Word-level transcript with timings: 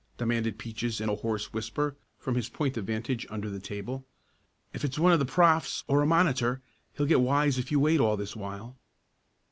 demanded 0.17 0.57
Peaches 0.57 0.99
in 0.99 1.09
a 1.09 1.15
hoarse 1.15 1.53
whisper 1.53 1.95
from 2.17 2.33
his 2.33 2.49
point 2.49 2.75
of 2.75 2.85
vantage 2.87 3.27
under 3.29 3.51
the 3.51 3.59
table. 3.59 4.03
"If 4.73 4.83
it's 4.83 4.97
one 4.97 5.11
of 5.13 5.19
the 5.19 5.27
'profs.' 5.27 5.83
or 5.87 6.01
a 6.01 6.07
monitor, 6.07 6.63
he'll 6.93 7.05
get 7.05 7.21
wise 7.21 7.59
if 7.59 7.71
you 7.71 7.79
wait 7.79 7.99
all 7.99 8.17
this 8.17 8.35
while." 8.35 8.77